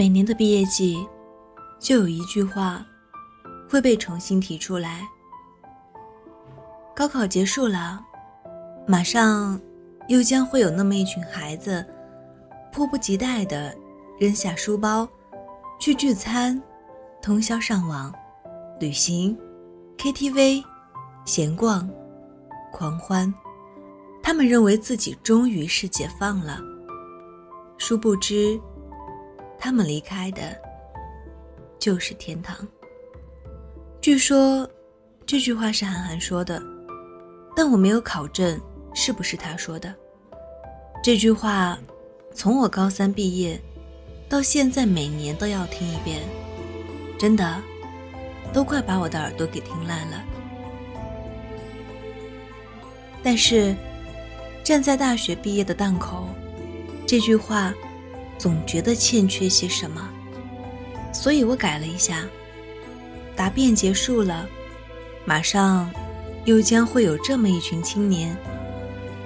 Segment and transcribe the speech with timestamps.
[0.00, 1.06] 每年的毕业季，
[1.78, 2.82] 就有一句话
[3.68, 5.06] 会被重新提出来。
[6.96, 8.02] 高考结束了，
[8.86, 9.60] 马上
[10.08, 11.84] 又将会有那么一群孩子，
[12.72, 13.76] 迫不及待地
[14.18, 15.06] 扔下书包，
[15.78, 16.58] 去聚餐、
[17.20, 18.10] 通宵上网、
[18.80, 19.36] 旅行、
[19.98, 20.64] KTV、
[21.26, 21.86] 闲逛、
[22.72, 23.30] 狂欢。
[24.22, 26.58] 他们认为自己终于是解放了，
[27.76, 28.58] 殊不知，
[29.60, 30.56] 他们离开的
[31.78, 32.56] 就是天堂。
[34.00, 34.68] 据说
[35.26, 36.60] 这句话是韩寒说的，
[37.54, 38.58] 但我没有考证
[38.94, 39.94] 是不是他说的。
[41.04, 41.78] 这句话
[42.34, 43.60] 从我高三毕业
[44.28, 46.22] 到现在，每年都要听一遍，
[47.18, 47.62] 真的
[48.52, 50.24] 都快把我的耳朵给听烂了。
[53.22, 53.76] 但是。
[54.62, 56.28] 站在大学毕业的档口，
[57.06, 57.74] 这句话
[58.40, 60.08] 总觉得欠缺些什么，
[61.12, 62.26] 所以我改了一下。
[63.36, 64.48] 答辩结束了，
[65.26, 65.90] 马上
[66.46, 68.34] 又将会有这么一群青年，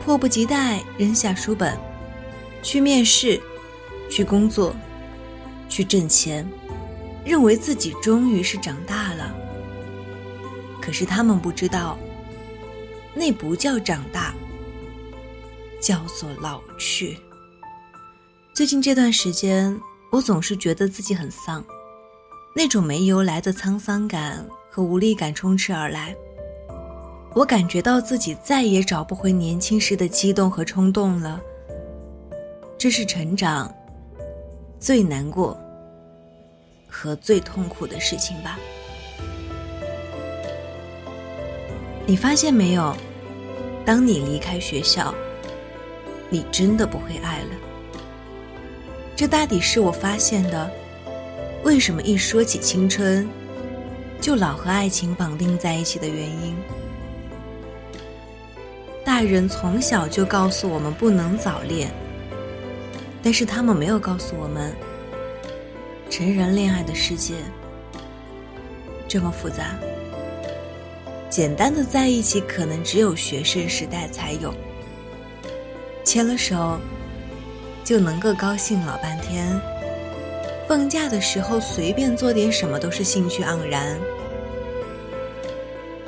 [0.04, 1.78] 迫不及待扔下书本，
[2.60, 3.40] 去面试，
[4.10, 4.74] 去工作，
[5.68, 6.44] 去挣钱，
[7.24, 9.32] 认为自己终于是长大了。
[10.82, 11.96] 可是他们不知道，
[13.14, 14.34] 那不叫长大。
[15.80, 17.18] 叫做老去。
[18.54, 19.76] 最近这段时间，
[20.10, 21.64] 我总是觉得自己很丧，
[22.54, 26.14] 那种没由来的沧桑感和无力感充斥而来。
[27.34, 31.40] 我感觉到自己再也找不回年轻时的激动和冲动了。
[32.78, 33.74] 这是成长
[34.78, 35.58] 最难过
[36.88, 38.56] 和最痛苦的事情吧？
[42.06, 42.96] 你发现没有？
[43.84, 45.12] 当你离开学校。
[46.30, 47.50] 你真的不会爱了，
[49.16, 50.70] 这大抵是我发现的。
[51.62, 53.28] 为什么一说起青春，
[54.20, 56.54] 就老和爱情绑定在一起的原因？
[59.04, 61.90] 大人从小就告诉我们不能早恋，
[63.22, 64.74] 但是他们没有告诉我们，
[66.10, 67.34] 成人恋爱的世界
[69.06, 69.76] 这么复杂。
[71.30, 74.52] 简单的在一起，可能只有学生时代才有。
[76.04, 76.78] 牵了手，
[77.84, 79.60] 就能够高兴老半天。
[80.66, 83.98] 放假的时候随便做点什么都是兴趣盎然，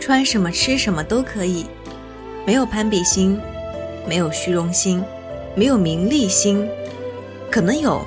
[0.00, 1.66] 穿什么吃什么都可以，
[2.46, 3.38] 没有攀比心，
[4.08, 5.04] 没有虚荣心，
[5.54, 6.66] 没有名利心，
[7.50, 8.02] 可能有，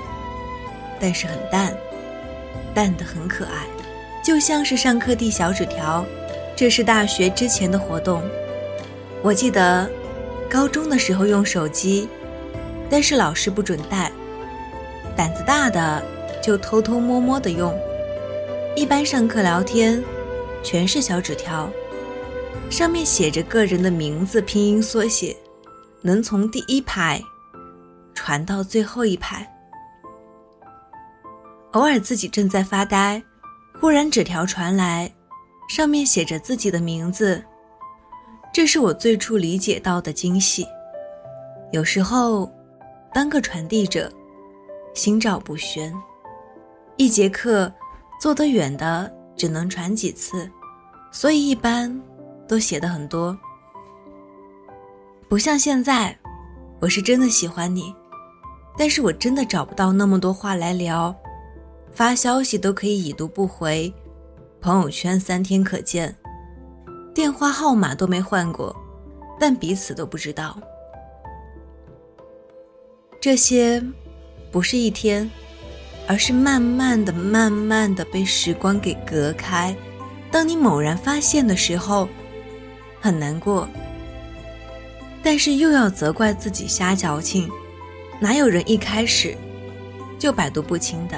[0.99, 1.71] 但是很淡，
[2.73, 3.67] 淡的很可爱，
[4.23, 6.03] 就像是上课递小纸条。
[6.55, 8.21] 这是大学之前的活动，
[9.21, 9.87] 我记得。
[10.49, 12.09] 高中的时候用手机，
[12.89, 14.11] 但是老师不准带。
[15.15, 16.03] 胆子大的
[16.41, 17.77] 就偷偷摸摸的用。
[18.75, 20.01] 一般上课聊天，
[20.63, 21.69] 全是小纸条，
[22.69, 25.35] 上面写着个人的名字拼音缩写，
[26.01, 27.21] 能从第一排
[28.13, 29.45] 传到最后一排。
[31.73, 33.21] 偶尔自己正在发呆，
[33.79, 35.11] 忽然纸条传来，
[35.67, 37.43] 上面写着自己的名字。
[38.53, 40.65] 这是我最初理解到的惊喜。
[41.71, 42.51] 有时候，
[43.13, 44.11] 当个传递者，
[44.93, 45.93] 心照不宣。
[46.97, 47.71] 一节课，
[48.21, 50.49] 坐得远的只能传几次，
[51.11, 52.01] 所以一般
[52.47, 53.37] 都写的很多。
[55.27, 56.17] 不像现在，
[56.79, 57.93] 我是真的喜欢你，
[58.77, 61.15] 但是我真的找不到那么多话来聊，
[61.91, 63.93] 发消息都可以已读不回，
[64.61, 66.15] 朋友圈三天可见。
[67.13, 68.75] 电话号码都没换过，
[69.39, 70.57] 但彼此都不知道。
[73.21, 73.83] 这些
[74.49, 75.29] 不是一天，
[76.07, 79.75] 而是慢慢的、慢慢的被时光给隔开。
[80.31, 82.07] 当你猛然发现的时候，
[83.01, 83.67] 很难过，
[85.21, 87.49] 但是又要责怪自己瞎矫情。
[88.21, 89.35] 哪有人一开始
[90.17, 91.17] 就百毒不侵的？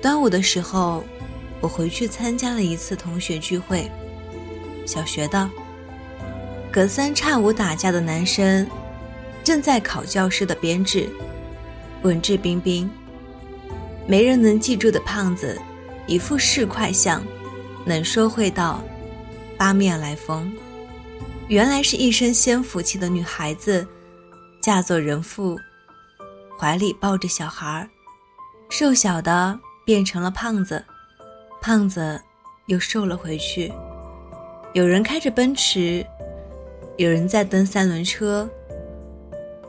[0.00, 1.04] 端午的时候，
[1.60, 3.90] 我回去参加了一次同学聚会。
[4.86, 5.50] 小学的，
[6.72, 8.66] 隔三差五打架的男生，
[9.44, 11.06] 正在考教师的编制，
[12.02, 12.90] 文质彬彬，
[14.06, 15.60] 没人能记住的胖子，
[16.06, 17.22] 一副市侩相，
[17.84, 18.82] 能说会道，
[19.58, 20.50] 八面来风。
[21.48, 23.86] 原来是一身仙福气的女孩子，
[24.62, 25.58] 嫁作人妇，
[26.58, 27.90] 怀里抱着小孩儿，
[28.70, 30.82] 瘦小的变成了胖子，
[31.60, 32.18] 胖子
[32.64, 33.70] 又瘦了回去。
[34.72, 36.04] 有人开着奔驰，
[36.96, 38.48] 有人在蹬三轮车。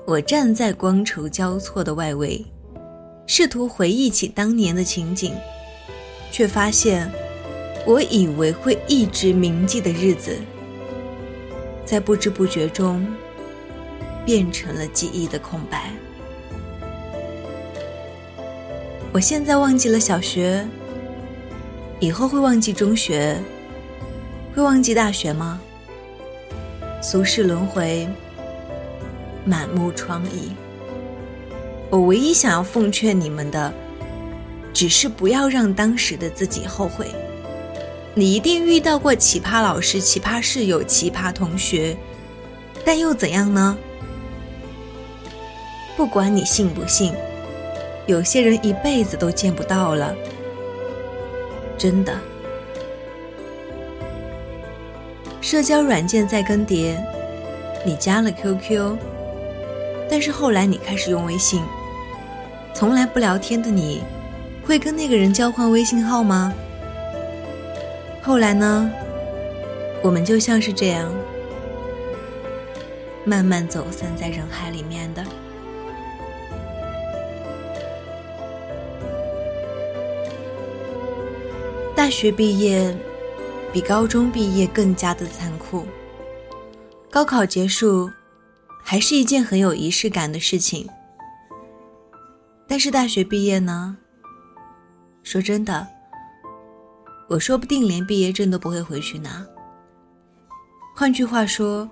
[0.07, 2.45] 我站在光筹交错的外围，
[3.25, 5.33] 试图回忆起当年的情景，
[6.31, 7.11] 却发现，
[7.87, 10.37] 我以为会一直铭记的日子，
[11.83, 13.03] 在不知不觉中，
[14.23, 15.91] 变成了记忆的空白。
[19.11, 20.63] 我现在忘记了小学，
[21.99, 23.35] 以后会忘记中学，
[24.53, 25.59] 会忘记大学吗？
[27.01, 28.07] 俗世轮回，
[29.45, 30.49] 满目疮痍。
[31.89, 33.71] 我唯一想要奉劝你们的，
[34.73, 37.07] 只是不要让当时的自己后悔。
[38.13, 41.95] 你一定遇到过奇葩老师、奇葩室友、奇葩同学，
[42.83, 43.77] 但又怎样呢？
[45.95, 47.13] 不管你信不信，
[48.07, 50.13] 有些人一辈子都见不到了，
[51.77, 52.19] 真的。
[55.41, 56.95] 社交软件在更迭，
[57.85, 58.97] 你加了 QQ，
[60.09, 61.63] 但是后来你开始用微信。
[62.73, 64.03] 从来不聊天的你，
[64.65, 66.53] 会跟那个人交换微信号吗？
[68.21, 68.91] 后来呢？
[70.03, 71.11] 我们就像是这样，
[73.23, 75.23] 慢慢走散在人海里面的。
[81.95, 82.95] 大学毕业
[83.71, 85.85] 比高中毕业更加的残酷。
[87.09, 88.11] 高考结束，
[88.87, 90.87] 还是一件很有仪式感的事情。
[92.67, 93.97] 但是大学毕业呢？
[95.23, 95.87] 说真的，
[97.27, 99.43] 我说不定连毕业证都不会回去拿。
[100.95, 101.89] 换句话说，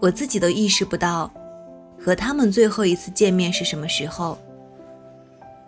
[0.00, 1.32] 我自己都意识不到，
[1.96, 4.36] 和他们最后一次见面是什么时候。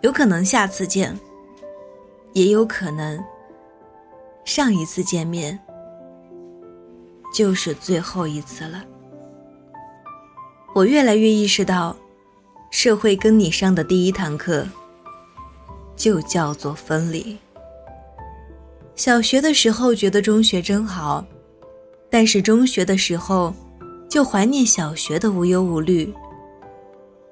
[0.01, 1.17] 有可能下次见，
[2.33, 3.17] 也有可能
[4.43, 5.57] 上一次见面
[7.33, 8.83] 就是最后一次了。
[10.79, 11.93] 我越来越意识到。
[12.71, 14.65] 社会跟你上的第一堂课，
[15.97, 17.35] 就叫做分离。
[18.95, 21.25] 小学的时候觉得中学真好，
[22.09, 23.53] 但是中学的时候
[24.07, 26.13] 就怀念小学的无忧无虑。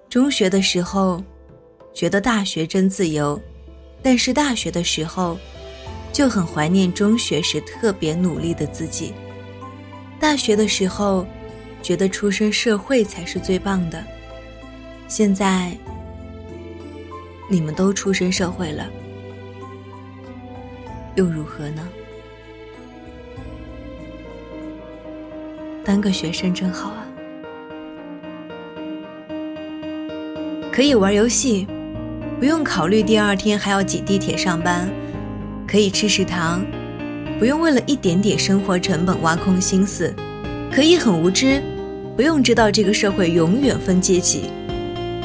[0.09, 1.23] 中学的时候
[1.93, 3.39] 觉得大学真自由，
[4.01, 5.37] 但是大学的时候
[6.11, 9.13] 就很怀念中学时特别努力的自己。
[10.19, 11.25] 大学的时候
[11.81, 14.03] 觉得出身社会才是最棒的。
[15.07, 15.75] 现在，
[17.49, 18.85] 你们都出身社会了，
[21.15, 21.87] 又如何呢？
[25.85, 27.07] 当个学生真好啊，
[30.69, 31.65] 可以玩游戏，
[32.37, 34.89] 不用考虑第二天还要挤地铁上班；
[35.65, 36.65] 可以吃食堂，
[37.39, 40.13] 不用为了一点点生活成本挖空心思；
[40.71, 41.61] 可以很无知，
[42.15, 44.51] 不用知道这个社会永远分阶级。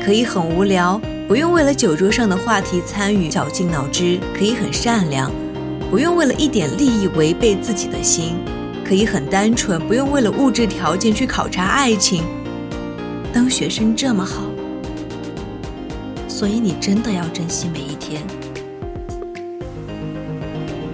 [0.02, 5.30] 可以很无聊，不用为了酒桌上的话题参与绞尽脑汁；可以很善良，
[5.90, 8.34] 不用为了一点利益违背自己的心；
[8.84, 12.24] 可以很单纯，不用为了物质条件去考察爱情。
[13.32, 14.42] 当学生这么好，
[16.26, 18.22] 所以你真的要珍惜每一天。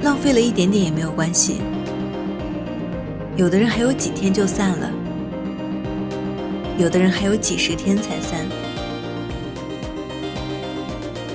[0.02, 1.56] 浪费了一点点也没有关系，
[3.38, 4.90] 有的人还有几天就散了，
[6.76, 8.44] 有的人还有几十天才散。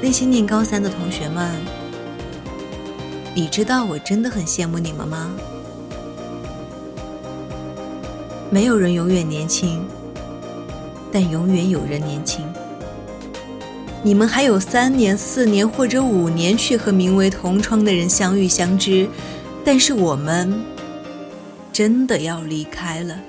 [0.02, 1.50] 那些念高三的同学们，
[3.34, 5.32] 你知道我真的很羡慕你们吗？
[8.50, 9.82] 没有人永远年轻，
[11.10, 12.44] 但永远有人年轻。
[14.02, 19.08] 你们还有三年、四年或者五年去和名为同窗的人相遇相知，
[19.64, 20.54] 但是我们
[21.74, 23.20] 真的要离开了。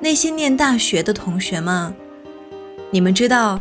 [0.00, 1.94] 那些念大学的同学们。
[2.92, 3.60] 你们知道，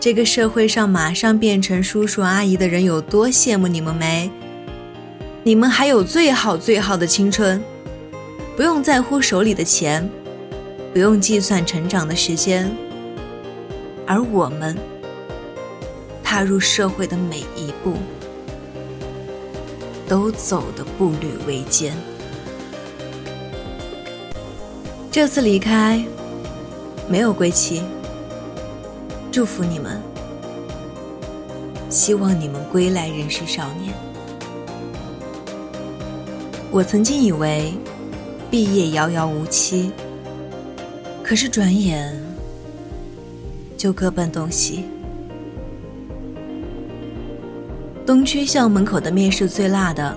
[0.00, 4.30] 这个社会上马上变成叔叔阿姨的人有多羡慕你们没？
[5.42, 7.62] 你们还有最好最好的青春，
[8.56, 10.08] 不用在乎手里的钱，
[10.94, 12.74] 不用计算成长的时间，
[14.06, 14.74] 而我们
[16.24, 17.94] 踏入社会的每一步，
[20.08, 21.96] 都走的步履维艰。
[25.10, 26.04] 这次离开，
[27.08, 27.82] 没有归期。
[29.32, 30.00] 祝福你们，
[31.90, 33.94] 希望你们归来仍是少年。
[36.70, 37.72] 我曾经以为
[38.50, 39.90] 毕业遥遥无期，
[41.22, 42.14] 可是转眼
[43.76, 44.84] 就各奔东西。
[48.06, 50.16] 东区校门口的面是最辣的，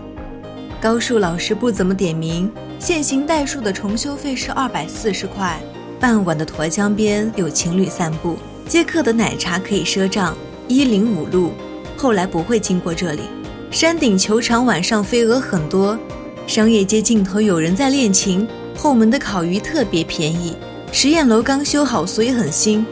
[0.80, 5.60] 高数老师不怎么点名，线性代数的重修费是二百四十块。
[6.00, 8.38] 傍晚的沱江边有情侣散步。
[8.68, 10.38] 接客的奶茶可以赊账。
[10.68, 11.52] 一零五路，
[11.98, 13.24] 后来不会经过这里。
[13.72, 15.98] 山顶球场晚上飞蛾很多，
[16.46, 18.48] 商业街尽头有人在练琴。
[18.78, 20.56] 后门的烤鱼特别便宜。
[20.92, 22.86] 实验楼刚修好，所以很新。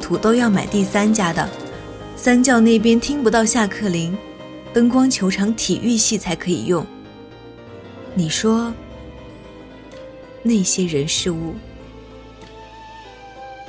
[0.00, 1.48] 土豆要买第三家的。
[2.16, 4.18] 三教那边听不到下课铃，
[4.72, 6.86] 灯光球场体育系才可以用。
[8.14, 8.72] 你说
[10.42, 11.54] 那些人事物，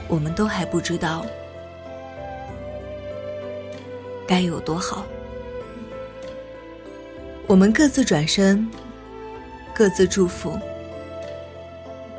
[0.08, 1.26] 我们都还不知道。
[4.28, 5.06] 该有多好！
[7.48, 8.70] 我们各自转身，
[9.74, 10.58] 各自祝福，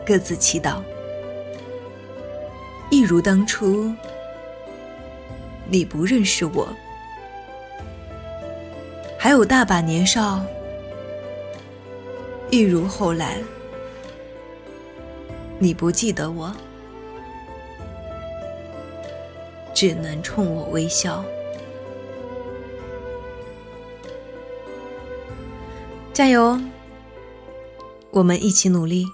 [0.05, 0.83] 各自祈祷，
[2.91, 3.91] 一如当初，
[5.71, 6.69] 你不认识我，
[9.23, 10.41] 还有大把年少；
[12.51, 13.39] 一如后来，
[15.61, 16.53] 你不记得我，
[19.73, 21.25] 只能冲我微笑。
[26.13, 26.61] 加油！
[28.11, 29.07] 我们一起努力。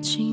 [0.00, 0.29] 情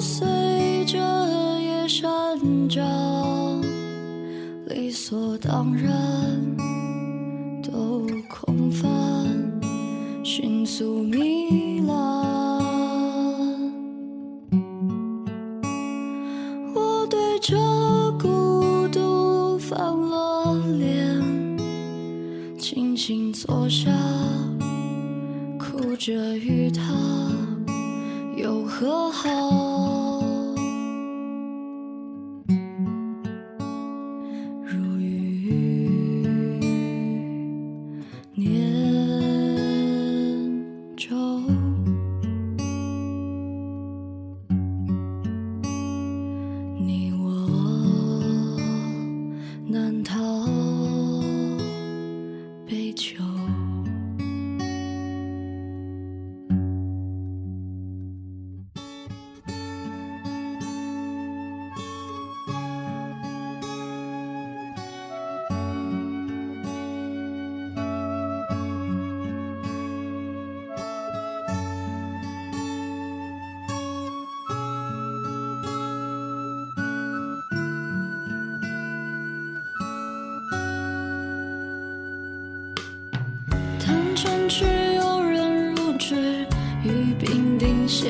[0.00, 0.96] 随着
[1.60, 3.60] 夜生长
[4.68, 5.90] 理所当然
[7.62, 8.88] 都空泛，
[10.22, 11.96] 迅速糜烂。
[16.74, 17.56] 我对着
[18.20, 21.58] 孤独翻了脸，
[22.56, 23.90] 轻轻坐下，
[25.58, 26.82] 哭着与他
[28.36, 29.57] 又和好。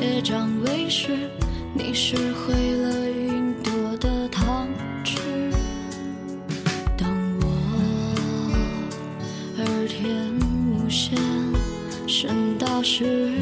[0.01, 1.29] 结账为师，
[1.75, 4.69] 你是会了云朵的糖
[5.03, 5.19] 吃。
[6.97, 7.47] 当我
[9.57, 11.19] 耳天目线
[12.07, 13.33] 升大时，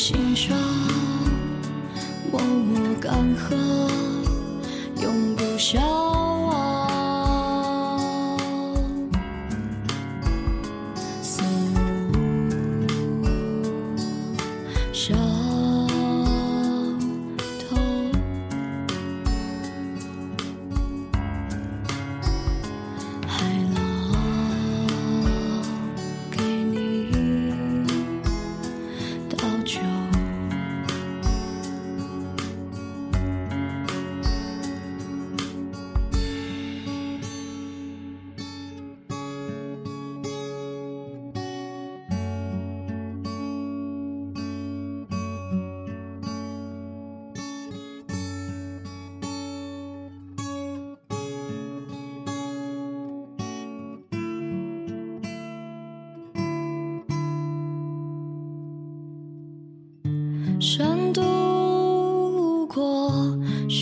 [0.00, 0.56] 心上
[2.32, 3.54] 默默干涸，
[5.02, 5.99] 永不消。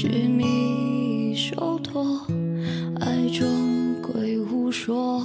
[0.00, 2.20] 须弥手托，
[3.00, 5.20] 爱终归无说。